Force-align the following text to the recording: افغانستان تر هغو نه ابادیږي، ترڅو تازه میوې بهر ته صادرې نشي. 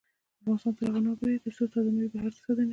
افغانستان 0.39 0.73
تر 0.77 0.83
هغو 0.87 0.99
نه 1.05 1.09
ابادیږي، 1.13 1.39
ترڅو 1.45 1.63
تازه 1.73 1.89
میوې 1.95 2.09
بهر 2.13 2.31
ته 2.35 2.39
صادرې 2.45 2.63
نشي. 2.65 2.69